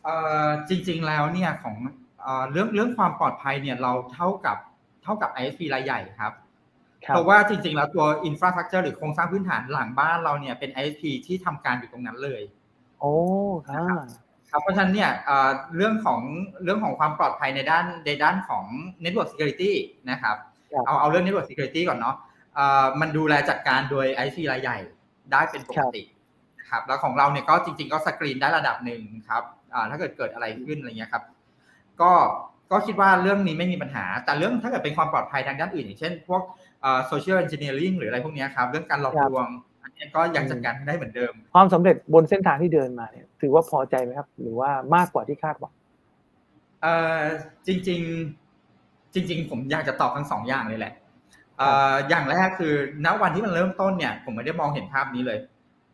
[0.03, 1.75] เอ่อจริง ๆแล้วเนี่ยของ
[2.21, 4.57] เอ่อเรื่องเรื่องความปลอดภัยเนี่ยเราเท่ากับ
[5.03, 6.33] เท่ากับ ISP รายใหญ่ครับ
[7.05, 12.41] ครับเพราะว่าจริง ๆ แล้วตัว infrastructure หรือโครงสร้างพื้นฐานหลังบ้านเราเนี่ยเป็น ISP ที่ทำการอยู่ตรงนั้นเลย
[12.99, 13.13] โอ้
[13.69, 13.85] ค่ะ
[14.49, 16.19] ครับเพราะฉะนั้นเนี่ยเอ่อเรื่องของ
[16.63, 18.65] เรื่องของความปลอดภัยในด้านในด้านของ
[19.03, 19.71] network security
[20.11, 20.35] นะครับ
[20.73, 22.15] ครับเอาเอาเรื่อง network security ก่อนเนาะ
[22.55, 24.77] เอ่อมันดูแลจัดการโดย ISP รายใหญ่
[25.31, 26.03] ได้เป็นปกติ
[26.69, 31.23] ครับแล้วของเราเนี่ยก็จริง ๆ ก็สกรีนได้ระดับหนึ่งครับอ่าถ้าเกิดเกิดอะไรขึ้นอะไรเงี้ยครับ
[32.01, 32.11] ก็
[32.71, 36.41] ก็คิดว่าเรื่องนี้ไม่มีปัญหา แต่เรื่องถ้าเกิดเป็นความปลอดภัยทางด้านอื่น อย่างเช่นพวก
[36.81, 39.67] เอ่อ social engineering หรืออะไรพวกเนี้ยครับ เรื่องการหลอกครับลวงอันเนี้ย
[40.15, 45.73] ก็ยังจัดการไม่ได้เหมือนเดิม ความสำเร็จบนเส้นทางที่เดินมาเนี่ย ถือว่าพอใจไหมครับ หรือว่ามากกว่าที่คาดหวัง
[46.81, 47.19] เอ่อ
[47.67, 48.01] จริง
[48.53, 50.93] ๆ จริง ๆ ผมอยากจะตอบทั้งสองอย่างเลยแหละ
[51.57, 52.73] เอ่ออย่างแรกคือ
[53.05, 55.39] ณวันที่มันเริ่มต้นเนี่ย ผมไม่ได้มองเห็นภาพนี้เลย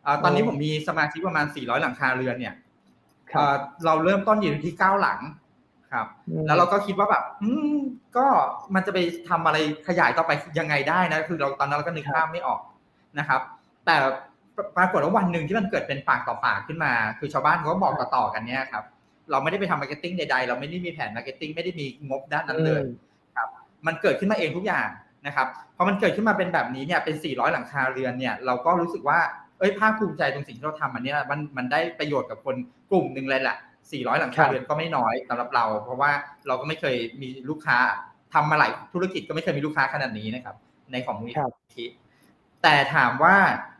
[0.03, 2.53] เอ่อตอนนี้โอ้ผมมีสมาชิกประมาณ 400 หลังคาเรือนเนี่ย
[3.31, 5.19] ครับเอ่อเราเริ่มต้นอยู่ที่ 9 หลัง
[5.91, 7.75] ครับอืมแล้วเราก็คิดว่าแบบอืม
[8.17, 8.25] ก็
[8.75, 8.97] มันจะไป
[9.29, 12.59] ทำอะไรขยายต่อไปยังไงได้นะ คือเราตอนนั้นเราก็นึกภาพไม่ออก
[13.19, 13.41] นะครับ
[13.85, 13.95] แต่
[14.77, 18.83] ปรากฏว่าวันหนึ่งที่มันเกิดเป็นปากต่อปากขึ้นมา คือชาวบ้านเขาก็บอกต่อๆกันเนี่ยครับ
[19.31, 22.81] เราไม่ได้ไปทำ marketing ใดๆ เราไม่ได้มีแผน marketing ไม่ได้มีงบด้านนั้นเลย
[23.37, 23.49] ครับ
[23.87, 24.87] มันเกิดขึ้นมาเองทุกอย่าง
[25.25, 29.19] นะครับพอมันเกิดขึ้นมาเป็นแบบนี้เนี่ยเป็น 400 หลังคาเรือนเนี่ยเราก็รู้สึกว่า
[29.59, 32.55] เอ้ยภาคภูมิใจตรงสิ่งที่เราทำอันเนี้ยมันมันได้ประโยชน์กับคน
[32.89, 36.11] กลุ่มหนึ่งเลยแหละ 400 หลังคาเรือนก็ไม่น้อยสำหรับเรา เพราะว่า
[36.47, 37.77] เราก็ไม่เคยมีลูกค้า
[38.33, 40.55] ทำมาหลายธุรกิจก็ไม่เคยมีลูกค้าขนาดนี้นะครับ
[40.91, 41.85] ในของมูลนิครับธิ
[42.63, 43.35] แต่ถามว่า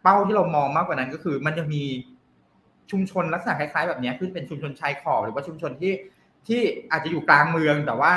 [0.06, 1.84] เป้าที่เรามองมากกว่านั้นก็คือ มันยังมี
[2.92, 5.94] ชุมชนลักษณะคล้ายๆ แบบเนี้ยคือเป็นชุมชนชายขอบหรือว่าชุมชนที่
[6.48, 8.14] ที่อาจจะอยู่กลางเมืองแต่ว่า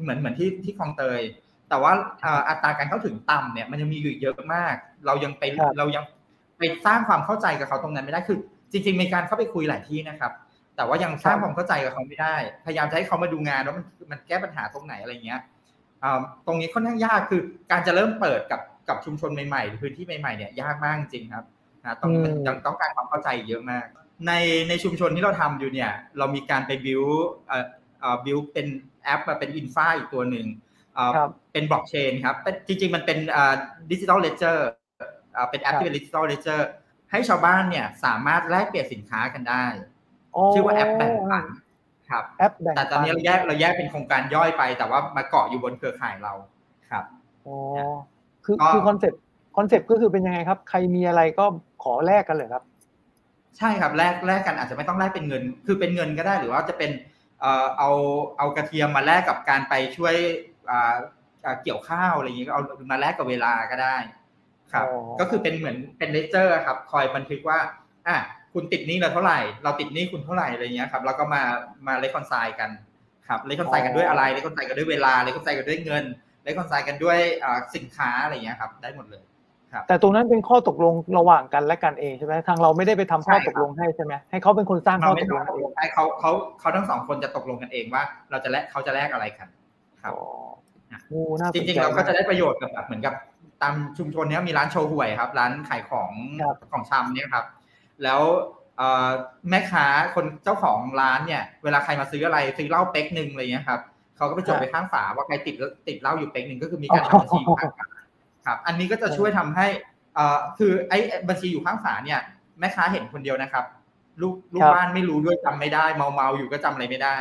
[0.00, 1.20] เหมือนเหมือนที่ที่คลองเตย
[1.68, 4.74] แต่ว่าเอ่ออัตราการเข้าถึงต่ำเนี่ยมันยังมีอยู่อีกเยอะมาก
[5.06, 6.04] เรายังไปครับเรายัง
[6.58, 8.38] ไปสร้างความเข้าใจกับเขาตรงนั้นไม่ได้คือ
[8.72, 10.32] จริง ๆ มีการเข้าไปคุยหลายที่นะครับ
[10.76, 15.40] แต่ว่ายังสร้างความเข้าใจกับเขาไม่ได้ พยายามจะให้เขามาดูงานว่ามันมันแก้ปัญหาตรงไหนอะไรเงี้ย
[16.02, 21.44] อ่าตรงนี้ค่อนข้างยากคือการจะเริ่มเปิดกับ กับชุมชนใหม่ๆหรือพื้นที่ใหม่ๆเนี่ยยากมากจริงครับ
[21.84, 23.86] นะตรงนี้มันอืมยังต้องการความเข้าใจเยอะมาก
[24.26, 24.32] ใน
[24.68, 27.02] ในชุมชนที่เราทำอยู่เนี่ย เรามีการไปบิว
[27.48, 27.66] เอ่อ
[28.00, 28.66] เอ่อบิวเป็น
[29.04, 30.46] แอปมาเป็นอินฟาอีกตัวหนึ่ง
[30.94, 33.18] เอ่อครับเป็นบล็อกเชนครับเป็นจริงๆ มันเป็น
[33.90, 34.66] digital ledger
[35.50, 36.68] เป็นแอปครับที่เป็น digital ledger
[37.10, 39.64] ให้ชาวบ้านเนี่ยสามารถแลกเปลี่ยนสินค้ากันได้
[40.32, 41.44] โอ้ชื่อว่าแอปแบ่งปัน
[42.10, 46.32] ครับแอปแบ่งแต่ตอนนี้เราแยกเราแยกเป็นโครงการย่อยไป แต่ว่ามาเกาะอยู่บนเครือข่ายเรา
[46.90, 47.04] ครับ
[47.46, 47.56] อ๋อ
[48.44, 49.20] คือก็คือคอนเซ็ปต์
[49.56, 51.44] concept ก็คือเป็นยังไงครับ ใครมีอะไรก็
[51.82, 52.62] ขอแลกกันเลยครับ
[53.58, 56.90] ใช่ครับแลกแลกกันอาจจะไม่ต้องแลกเป็นเงิน คือเป็นเงินก็ได้หรือว่าจะเป็น
[57.40, 57.90] เอ่อเอา
[58.38, 60.14] เอากระเทียมมาแลกกับการไปช่วย
[60.70, 60.94] อ่า
[61.44, 63.96] อ่าเกี่ยวข้าวอะไรอย่างนี้ก็เอามาแลกกับเวลาก็ได้
[64.72, 67.58] ครับอ๋อก็คือเป็นเหมือนเป็น ledger ครับ คอยบันทึกว่า
[68.08, 68.16] อะ
[68.54, 71.42] คุณติดหนี้เราเท่าไหร่ เราติดหนี้คุณเท่าไหร่อะไรเงี้ยครับ แล้วก็มา
[71.86, 72.70] มาเลคอนไซน์กัน
[73.28, 76.04] ครับเลคอนไซน์กันด้วยอะไรเลคอนไซน์กันด้วยเวลาเลคอนไซน์กันด้วยเงิน
[76.42, 77.18] เลคอนไซน์กันด้วย
[77.74, 79.22] สินค้าอะไรเงี้ยครับ ได้หมดเลย
[79.72, 89.48] ครับแต่ตรงนั้นเป็นข้อตกลงระหว่างกันและกันเองใช่ไหมทางเราไม่ได้ไปทำข้อตกลงให้ใช่ไหมให้เขาเป็นคนสร้างเราข้อไม่ตกต้ลองงตกเอลงงให้เขาเขาเขาทั้งสองคนจะตกลงกันเองว่า เราจะแลกเขาจะแลกอะไรกัน
[90.02, 90.22] ครับอ๋อ
[91.08, 93.14] โอ้น่าสจนใจริงๆเราก็จะได้ประโยชน์กับแบบเหมือนกับ
[93.62, 96.10] ตามชุมชนเนี้ยมีร้านโชห่วยครับ ร้านขายของ
[96.42, 97.44] ครับของชำเนี่ยครับ
[98.02, 98.20] แล้ว
[98.76, 99.08] เอ่อ
[99.50, 103.80] แม่ค้าคนเจ้าของร้านเนี่ย เวลาใครมาซื้ออะไรซื้อเหล้าเป๊กหนึ่งอะไรเงี้ยครับ
[104.22, 105.54] เขาก็ไปจดไปข้างฝาว่าใครติด
[105.88, 107.86] ติดเหล้าอยู่เป๊กหนึ่งก็คือมีการทำบัญชีอยู่ข้างฝา
[108.46, 109.66] ครับ อันนี้ก็จะช่วยทำให้
[110.14, 112.20] เอ่อคือไอ้บัญชีอยู่ข้างฝาเนี่ย
[112.58, 113.64] แม่ค้าเห็นคนเดียวนะครับ
[114.22, 117.16] ลูกลูกบ้านไม่รู้ด้วยจำไม่ได้ เมาเมาๆอยู่ก็จำอะไรไม่ได้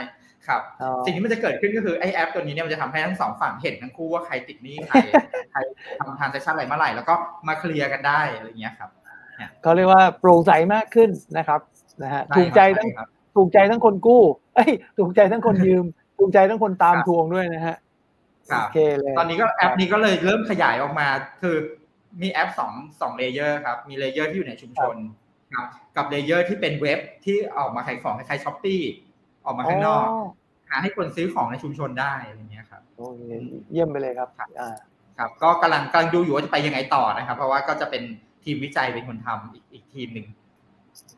[0.48, 4.96] ครับอ๋อสิ่งที่มันจะเกิดขึ้นก็คือไอ้แอปตัวนี้เนี่ยมันจะทำให้ทั้งสองฝั่งเห็นทั้งคู่ว่าใครติดหนี้ใคร
[5.52, 5.60] ใคร
[6.00, 7.14] ทำ transaction อะไรเมื่อไหร่แล้วก็
[7.48, 8.90] มาเคลียร์กันได้อะไรอย่างเงี้ยครับ
[9.62, 11.60] เขาเรียกว่าโปร่งใสมากขึ้นนะครับ
[12.04, 14.24] นะฮะได้ถูกใจทั้งครับถูกใจทั้งคนกู้
[14.56, 15.86] เอ้ยถูกใจทั้งคนยืม
[16.22, 17.78] ถูกใจทั้งคนตามครับทวงด้วยนะฮะ
[18.52, 21.08] ครับโอเคเลยตอนนี้ก็แอปนี้ก็เลยเริ่มขยายออกมา
[21.42, 21.56] คือ
[22.22, 24.96] มีแอปสองสอง layer ครับ มี layer ที่อยู่ในชุมชน
[25.56, 28.82] ครับกับ layer ที่เป็นเว็บที่ออกมาขายของคล้ายๆ Shopee
[29.46, 30.08] ออกมาข้างนอก
[30.70, 33.22] หาให้คนซื้อของในชุมชนได้อะไรอย่างเงี้ยครับโอเค
[33.72, 34.70] เยี่ยมไปเลยครับครับอ่า
[35.18, 38.04] ครับ ก็กำลังกำลังดูอยู่ว่าจะไปยังไงต่อนะครับ เพราะว่าก็จะเป็น
[38.44, 40.28] ทีมวิจัยเป็นคนทำอีกอีกทีมหนึ่ง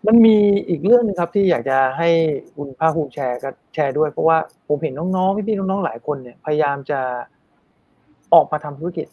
[0.08, 0.38] มันมี
[0.70, 2.10] อีกเรื่องหนึงครับที่อยากจะให้
[2.56, 4.38] คุณภาคภูมิแชร์ก็แชร์ด้วย เพราะว่า
[4.68, 7.00] ผมเห็นน้องๆพี่ๆน้องๆหลายคนเนี่ย พยายามจะ
[8.34, 9.08] ออกมาทำธุรกิจ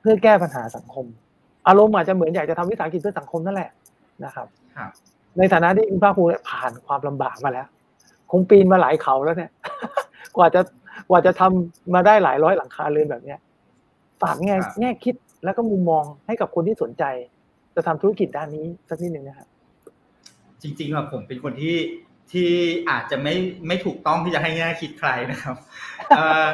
[0.00, 1.06] เพื่อแก้ปัญหาสังคม
[1.68, 3.70] อารมณ์อาจจะเหมือนอยากจะทำวิสาหกิจเพื่อสังคมนั่นแหละ
[4.24, 4.90] นะครับครับ
[5.38, 7.66] ในฐานะที่คุณภาคภูมิเนี่ยผ่านความลำบากมาแล้ว
[8.30, 9.50] คงปีนมาหลายเขาแล้วเนี่ย
[10.36, 10.60] กว่าจะ
[11.10, 13.38] กว่าจะทำมาได้หลายร้อยหลังคาเรือนแบบเนี้ย
[14.22, 17.04] ฝากแง่ครับแง่คิดแล้วก็มุมมองให้กับคนที่สนใจ
[17.74, 19.48] จะทำธุรกิจด้านนี้สักนิดหนึ่งนะครับ
[20.66, 21.76] จริงๆอะผมเป็นคนที่
[22.32, 22.50] ที่
[22.90, 23.34] อาจจะไม่
[23.66, 25.56] ไม่ถูกต้องที่จะให้แง่คิดใครนะครับ
[26.08, 26.46] เอ่อ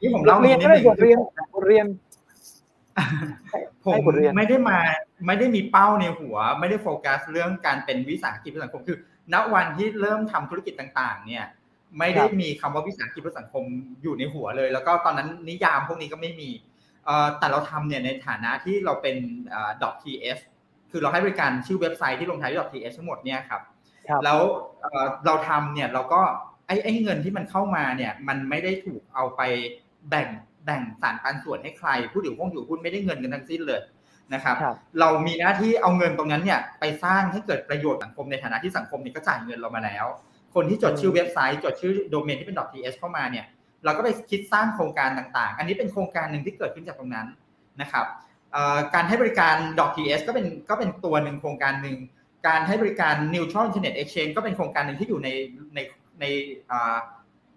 [0.00, 1.18] ที่ผมบเล่าทเรียนนิก็ดได้นึงบทเรียน
[1.54, 1.86] บทเรียน
[3.84, 4.78] ผมให้บทเรียนไม่ได้มา
[5.26, 8.98] ไม่ได้มีเป้าในหัว ไม่ได้โฟกัสเรื่องการเป็นวิสาหกิจเพื่อสังคมคือ
[9.32, 11.46] ณวันที่เริ่มทำธุรกิจต่าง ๆ เนี่ย
[11.98, 13.64] ไม่ได้มีคำว่าวิสาหกิจเพื่อสังคม
[14.02, 16.50] อยู่ในหัวเลย แล้วก็ตอนนั้นนิยามพวกนี้ก็ไม่มี
[17.04, 19.16] เอ่อแต่เราทำเนี่ยในฐานะที่เราเป็น
[19.48, 19.70] เอ่อ
[20.02, 20.38] .ts
[20.90, 23.62] คือเราให้บริการชื่อเว็บไซต์ที่ลงท้ายด้วย .ts ทั้งหมดเนี่ยครับ
[24.08, 24.40] ครับแล้ว
[24.80, 26.20] เอ่อเราทำเนี่ยเราก็
[26.66, 29.40] ไอ้ไอ้เงินที่มันเข้ามาเนี่ยมันไม่ได้ถูกเอาไป
[30.10, 30.28] แบ่ง
[30.64, 33.80] แบ่งสารปันส่วนให้ใคร ผู้ถือหุ้นถือหุ้นไม่ได้เงินกันทั้งสิ้นเลย
[34.34, 40.06] นะครับครับ เรามีหน้าที่เอาเงินตรงนั้นเนี่ยไปสร้างให้เกิดประโยชน์สังคมในฐานะที่สังคมเนี่ยก็จ่ายเงินเรามาแล้ว
[40.54, 43.44] คนที่จดชื่อเว็บไซต์ จดชื่อโดเมนที่เป็น .ts เข้ามาเนี่ย
[43.84, 47.26] เราก็ไปคิดสร้างโครงการต่างๆ อันนี้เป็นโครงการหนึ่งที่เกิดขึ้นจากตรงนั้น
[47.80, 48.29] นะครับเอ่อ
[48.94, 49.56] การให้บริการ
[49.96, 51.98] .ts ก็เป็นก็เป็นตัวหนึ่งโครงการหนึ่ง
[52.46, 55.28] การให้บริการ Neutral Internet Exchange ก็เป็นโครงการหนึ่งที่อยู่ใน
[55.74, 55.78] ใน
[56.20, 56.24] ใน
[56.70, 56.96] อ่า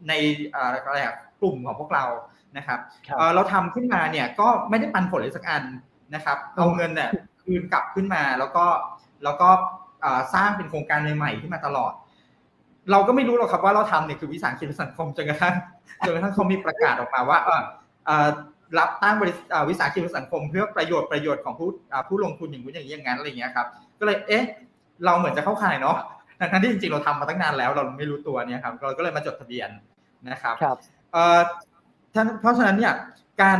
[0.07, 0.13] ใน
[0.55, 2.05] อ่าอะไรอะกลุ่มของพวกเรา
[2.57, 5.63] นะครับครับเอ่อเราทำขึ้นมาเนี่ยก็ไม่ได้ปันผลเลยสักอัน
[6.15, 7.09] นะครับเอาเงินเนี่ย
[7.41, 8.65] คืนกลับขึ้นมาแล้วก็
[9.23, 9.49] แล้วก็
[10.03, 11.93] อ่าสร้างเป็นโครงการใหม่ๆขึ้นมาตลอด
[12.91, 15.53] เราก็ไม่รู้หรอกครับว่าเราทำเนี่ยคือวิสาหกิจสังคมจนกระทั่ง
[16.05, 17.61] จนกระทั่งเขามีประกาศออกมาว่าเออ
[18.05, 18.27] เอ่อ
[18.77, 23.67] รับตั้งบริษัทอ่าวิสาหกิจสังคม เพื่อประโยชน์ประโยชน์ของผู้อ่าผู้ลงทุนอย่างนู้นอย่างนี้อย่างนั้นอะไรอย่างเงี้ยครับ
[23.99, 24.43] ก็เลยเอ๊ะ
[25.05, 25.97] เราเหมือนจะเข้าข่ายเนาะ
[26.39, 29.69] ทั้งๆที่จริงๆเราทำมาตั้งนานแล้ว เราไม่รู้ตัวเนี่ยครับเราก็เลยมาจดทะเบียน
[30.29, 30.77] นะครับครับ
[31.11, 31.39] เอ่อ
[32.13, 32.93] ท่านเพราะฉะนั้นเนี่ย
[33.41, 33.59] การ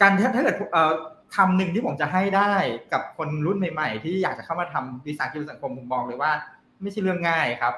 [0.00, 0.92] การถ้าถ้าเกิดเอ่อ
[1.36, 2.52] คำหนึ่งที่ผมจะให้ได้
[2.92, 6.32] กับคนรุ่นใหม่ๆ ที่อยากจะเข้ามาทำวิสาหกิจสังคมผมบอกเลยว่า
[6.82, 7.74] ไม่ใช่เรื่องง่ายครับ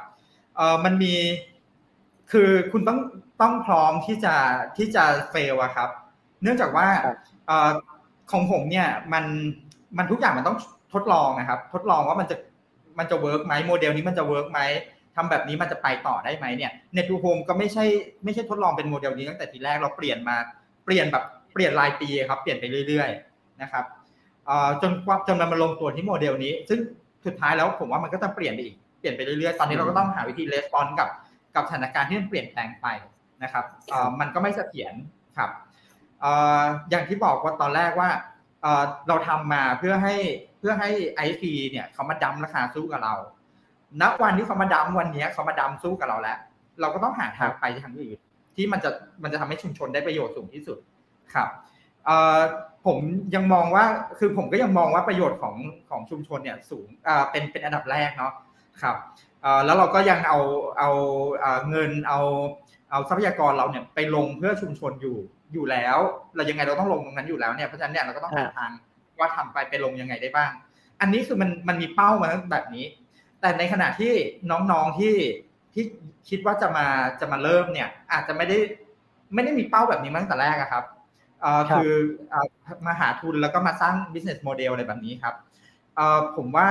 [0.57, 1.15] เอ่อมันมี
[2.33, 2.99] คือคุณต้อง
[3.43, 4.35] ต้องพร้อมที่จะ
[4.77, 5.89] ที่จะเฟลอะครับ
[6.43, 7.71] เนื่องจากว่าครับเอ่อ
[8.33, 9.25] ของผมเนี่ยมัน
[9.99, 10.59] มันทุกอย่างมันต้อง
[10.95, 12.37] ทดลองนะครับ ทดลองว่ามันจะ
[12.99, 14.61] มันจะ work ไหมโมเดลนี้มันจะ work ไหม
[15.17, 17.85] ทำแบบนี้มันจะไปต่อได้ไหมเนี่ย Net to Home ก็ไม่ใช่
[18.25, 20.37] ไม่ใช่ทดลองเป็นโมเดลนี้ตั้งแต่ทีแรกเราเปลี่ยนมา
[20.85, 23.85] เปลี่ยนแบบเปลี่ยนรายปีครับ เปลี่ยนไปเรื่อย ๆ นะครับ
[24.47, 26.79] เอ่อจนกว่าจนมันมาลงตัวที่โมเดลนี้ ซึ่ง
[27.27, 31.09] สุดท้ายแล้วผมว่ามันก็จะเปลี่ยนไปอีกเปลี่ยนไปเรื่อยๆตอนนี้เราก็ต้องหาวิธี respond กับ
[31.57, 32.87] กับสถานการณ์ที่มันเปลี่ยนแปลงไป
[33.43, 33.65] นะครับ
[34.21, 34.95] มันก็ไม่เสถียร
[35.39, 35.51] ครับ
[36.91, 38.11] อย่างที่บอกว่าตอนแรกว่า
[39.09, 40.17] เราทำมาเพื่อให้
[40.59, 43.15] เพื่อให้ไอพีเนี่ยเขามาดั้มราคาสู้กับเรา
[44.01, 46.39] ณวันที่เขามาดั้มวันนี้เขามาดั้มสู้กับเราแล้ว
[46.81, 48.19] เราก็ต้องหาทางไปทางอื่น
[48.57, 48.91] ที่มันจะ
[49.23, 50.79] มันจะทำให้ชุมชนได้ประโยชน์สูงที่สุด
[51.35, 51.49] ครับ
[52.87, 52.99] ผม
[53.35, 53.85] ยังมองว่า
[54.19, 55.55] คือผมก็ยังมองว่าประโยชน์ของ
[55.91, 56.87] ของชุมชนเนี่ยสูง
[57.31, 58.33] เป็นเป็นอันดับแรกเนาะ
[58.83, 58.97] ครับ
[59.65, 60.39] แล้วเราก็ยังเอา
[60.79, 60.91] เอา
[61.39, 62.21] เอ่อเงินเอา
[62.91, 65.17] เอาทรัพยากรเราเนี่ยไปลงเพื่อชุมชนอยู่
[65.53, 65.99] อยู่แล้ว
[66.37, 68.71] เรายังไงเราต้องลงตรงนั้นอยู่แล้วเนี่ยเพราะฉะนั้นเนี่ยเราก็ต้องหาทาง
[69.19, 70.53] ว่าทำไปไปลงยังไงได้บ้าง
[71.01, 72.87] อันนี้คือมันมันมีเป้ามาแบบนี้
[73.41, 74.13] แต่ในขณะที่
[74.51, 75.15] น้องๆที่
[75.75, 75.85] ที่
[76.29, 76.87] คิดว่าจะมา
[77.21, 78.59] จะมาเริ่มเนี่ย อาจจะไม่ได้
[79.35, 80.85] ไม่ได้มีเป้าแบบนี้มาตั้งแต่แรกอะครับ
[81.41, 81.93] เอ่อคือ
[82.87, 85.35] มาหาทุนแล้วก็มาสร้าง business model อะไรแบบนี้ครับ
[85.97, 86.69] เอ่อผมว่า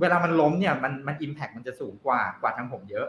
[0.00, 3.08] เวลามันล้มเนี่ยมันมัน impact มันจะสูงกว่ากว่าทางผมเยอะ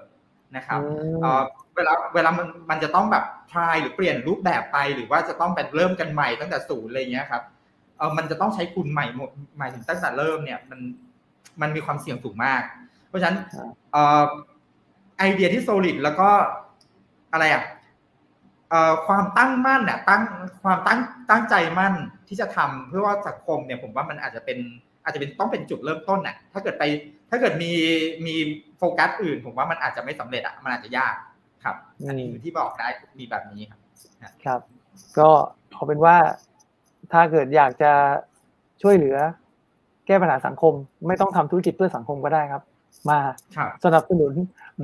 [0.56, 0.82] นะครับ
[1.22, 1.42] เอ่อ
[1.76, 7.44] เวลาเวลามันมันจะต้องแบบ try หรือเปลี่ยนรูปแบบไป หรือว่าจะต้องแบบเริ่มกันใหม่ตั้งแต่ศูนย์อะไรเงี้ยครับ
[7.98, 10.80] เออมันจะต้องใช้คุณใหม่หมดหมายถึงตั้งแต่เริ่มเนี่ยมัน
[11.62, 12.62] มันมีความเสี่ยงสูงมาก
[13.08, 13.38] เพราะฉะนั้น
[13.92, 14.26] เอ่อ
[15.18, 16.30] ไอเดียที่ solid แล้วก็
[17.34, 17.64] อะไรอะ
[18.70, 20.22] เอ่อความตั้งมั่นอะตั้ง
[20.64, 21.94] ความตั้งตั้งใจมั่น
[22.28, 24.60] ที่จะทำเพื่อว่าสังคมเนี่ยผมว่ามันอาจจะเป็น
[25.06, 26.84] อาจจะเป็นต้องเป็นจุดเริ่มต้นน่ะ ถ้าเกิดไป
[27.30, 27.72] ถ้าเกิดมี
[28.26, 28.36] มี
[28.78, 31.16] โฟกัสอื่น ผมว่ามันอาจจะไม่สำเร็จอะมันอาจจะยาก
[31.64, 31.76] ครับ
[32.08, 32.88] อันนี้คือที่บอกได้
[33.20, 33.80] มีแบบนี้ครับ
[34.46, 34.60] ครับ
[35.18, 35.30] ก็
[35.74, 36.16] เอาเป็นว่า
[37.12, 37.92] ถ้าเกิดอยากจะ
[38.82, 39.18] ช่วยเหลือ
[40.08, 40.74] แก้ปัญหาสังคม
[41.08, 42.64] ไม่ต้องทำธุรกิจเพื่อสังคมก็ได้ครับ
[43.10, 43.20] มา
[43.86, 44.34] สนับสนุน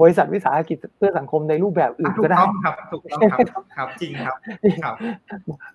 [0.01, 4.35] บริษัทวิสาหกิจเพื่อสังคมในรูปแบบอื่นก็ได้ครับถูกต้องครับครับจริงครับ
[4.83, 4.95] ครับ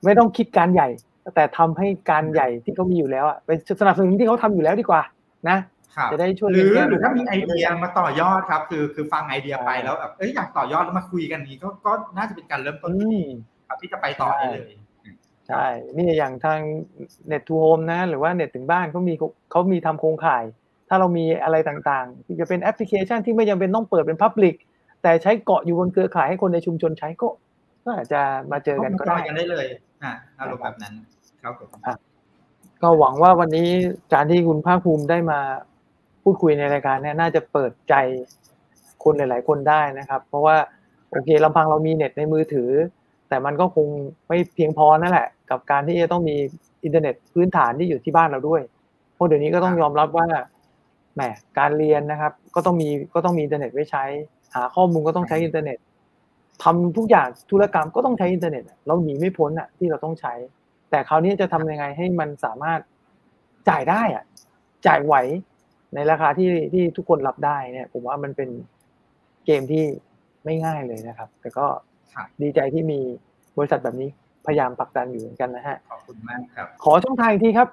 [0.04, 0.88] ไม่ต้องคิดการใหญ่
[1.34, 5.02] แต่ทำให้การใหญ่ที่เขามีอยู่แล้วอะไปสนับสนุนที่เขาทำอยู่แล้วดีกว่า
[5.48, 5.58] นะ
[6.12, 13.24] จะได้ช่วยหรือหรือถ้ามีไอเดียมาต่อยอดครับ คือคือฟังไอเดียไปแล้วแบบเอ้ยอยากต่อยอดแล้วมาคุยกันนี้ก็ก็น่าจะเป็นการเริ่มต้นที่ดี
[13.68, 14.70] ครับที่จะไปต่อได้เลย
[15.48, 16.60] ใช่นี่อย่างทาง
[17.30, 19.14] Net to Home นะ หรือว่า Net ถึงบ้านเขามี
[19.50, 20.44] เขามีทำโครงข่าย
[20.88, 24.54] ถ้าเรามีอะไรต่างๆ ที่จะเป็นแอปพลิเคชันที่ไม่จำเป็นต้องเปิดเป็น Public
[25.02, 27.28] แต่ใช้เกาะอยู่บนเครือข่ายให้คนในชุมชนใช้ก็
[27.84, 28.20] ก็อาจจะ
[28.52, 29.66] มาเจอกันก็ได้กันได้เลย
[30.02, 30.94] อ่าอารมณ์แบบนั้น
[31.46, 31.70] ครับผม
[32.82, 33.68] ก็หวังว่าวันนี้
[34.12, 35.38] การที่คุณภาคภูมิได้มา
[36.22, 37.94] พูดคุยในรายการเนี่ยน่าจะเปิดใจ
[39.04, 40.56] คนหลาย ๆ คนได้นะครับ เพราะว่า
[41.10, 42.70] โอเคลำพังเรามีเน็ตในมือถือ
[43.28, 43.86] แต่มันก็คง
[44.28, 46.36] ไม่เพียงพอนั่นแหละ กับการที่จะต้องมี
[46.84, 48.62] อินเทอร์เน็ตพื้นฐานที่อยู่ที่บ้านเราด้วย
[49.14, 50.26] เพราะเดี๋ยวนี้ก็ต้องยอมรับว่า
[51.14, 51.20] แหม
[51.58, 54.04] การเรียนนะครับ ก็ต้องมีก็ต้องมีอินเทอร์เน็ตไว้ใช้
[54.54, 55.78] หาข้อมูลก็ต้องใช้อินเทอร์เน็ต
[56.62, 60.34] ทำทุกอย่างธุรกรรมก็ต้องใช้อินเทอร์เน็ตเราหนีไม่พ้นอะที่เราต้องใช้
[60.90, 62.80] แต่คราวนี้จะทำยังไงให้มันสามารถ
[63.68, 64.24] จ่ายได้อะ
[64.86, 65.14] จ่ายไหว
[65.94, 68.50] ในราคาที่ที่ทุกคนรับได้เนี่ย ผมว่ามันเป็น
[69.46, 69.84] เกมที่
[70.44, 71.66] ไม่ง่ายเลยนะครับ แต่ก็
[72.42, 73.00] ดีใจที่มี
[73.58, 74.10] บริษัทแบบนี้
[74.46, 77.68] พยายามผลักดันอยู่เหมือนกันนะฮะขอบคุณมากครับ ขอช่องทางที่ครับ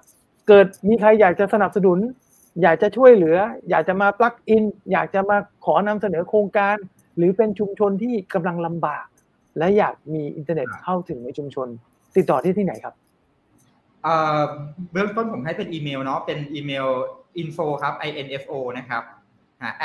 [0.47, 1.99] เกิดมีใครอยากจะสนับสนุน
[2.61, 3.37] อยากจะช่วยเหลือ
[3.69, 6.75] อยากจะมา plug in อยากจะมาขอนำเสนอโครงการ
[7.17, 9.05] หรือเป็นชุมชนที่กำลังลำบาก
[9.57, 11.67] และอยากมีอินเทอร์เน็ตเข้าถึงในชุมชน
[12.15, 12.93] ติดต่อที่ที่ไหนครับ
[14.91, 16.87] เบื้องต้นผมให้เป็นอีเมลเนาะเป็นอีเมล
[17.41, 19.03] info ครับ info นะครับ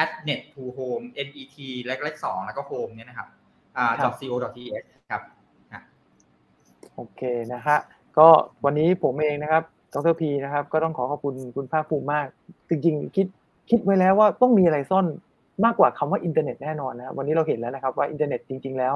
[0.02, 1.28] at net to home net
[1.86, 3.28] เลขเลขสองแล้วก็ home เนี่ยนะครับ
[3.76, 4.58] อ่า co th
[5.10, 5.22] ครับ
[6.94, 7.78] โอเคนะฮะ
[8.18, 8.28] ก็
[8.64, 9.62] วันนี้ผมเองนะครับ
[9.94, 12.26] ดรพีนะครับ ก็ต้องขอขอบคุณคุณภาคภูมิมาก
[12.68, 13.26] จริงๆ คิด
[13.70, 15.06] คิดไว้แล้วว่าต้องมีอะไรซ่อน
[15.64, 18.94] มากกว่าคำว่าอินเทอร์เน็ตแน่นอนนะวันนี้เราเห็นแล้วนะครับว่าอินเทอร์เน็ตจริง ๆ แล้ว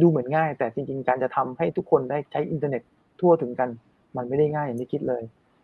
[0.00, 2.82] ดูเหมือนง่าย แต่จริง ๆ การจะทำให้ทุกคนได้ใช้อินเทอร์เน็ต
[3.20, 3.68] ทั่วถึงกัน
[4.16, 5.22] มันไม่ได้ง่ายอย่างที่คิดเลย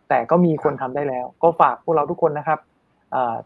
[0.09, 2.59] แต่ก็มีคนทำได้แล้ว ก็ฝากพวกเราทุกคนนะครับ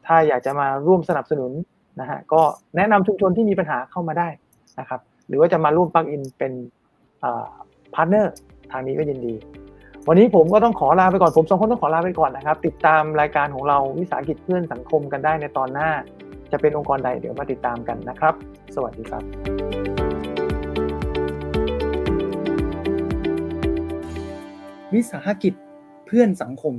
[0.06, 1.52] ถ้าอยากจะมาร่วมสนับสนุน
[2.00, 2.42] นะฮะก็
[2.76, 4.28] แนะนำชุมชนที่มีปัญหาเข้ามาได้
[4.80, 6.54] นะครับ หรือว่าจะมาร่วม plug in เป็น
[7.94, 8.34] partner
[8.72, 9.34] ทางนี้ก็ยินดี
[10.08, 15.90] วันนี้ผมก็ต้องขอลาไปก่อนผมสองคนต้องขอลาไปก่อนนะครับ ติดตามรายการของเราวิสาหกิจเพื่อสังคมกันได้ในตอนหน้า
[16.52, 18.34] จะเป็นองค์กรใดเดี๋ยวมาติดตามกันนะครับ
[18.76, 19.55] สวัสดีครับ
[24.96, 25.54] วิสาหกิจ
[26.06, 26.74] เพื่อนสังคม